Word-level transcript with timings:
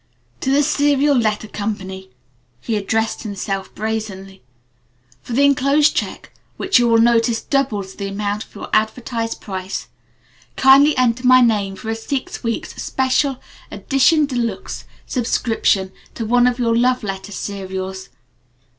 "TO 0.39 0.49
THE 0.49 0.63
SERIAL 0.63 1.15
LETTER 1.15 1.47
CO." 1.47 1.75
he 2.59 2.75
addressed 2.75 3.21
himself 3.21 3.75
brazenly. 3.75 4.41
"For 5.21 5.33
the 5.33 5.43
enclosed 5.43 5.95
check 5.95 6.33
which 6.57 6.79
you 6.79 6.87
will 6.87 6.97
notice 6.97 7.39
doubles 7.39 7.93
the 7.93 8.07
amount 8.07 8.45
of 8.45 8.55
your 8.55 8.69
advertised 8.73 9.41
price 9.41 9.89
kindly 10.55 10.97
enter 10.97 11.23
my 11.27 11.41
name 11.41 11.75
for 11.75 11.91
a 11.91 11.95
six 11.95 12.43
weeks' 12.43 12.81
special 12.81 13.39
'edition 13.69 14.25
de 14.25 14.37
luxe' 14.37 14.85
subscription 15.05 15.91
to 16.15 16.25
one 16.25 16.47
of 16.47 16.57
your 16.57 16.75
love 16.75 17.03
letter 17.03 17.31
serials. 17.31 18.09